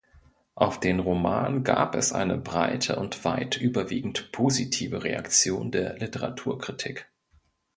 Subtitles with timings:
[0.55, 7.07] Auf den Roman gab es eine breite und weit überwiegend positive Reaktion der Literaturkritik.